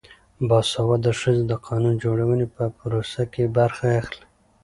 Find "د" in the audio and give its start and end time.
1.47-1.53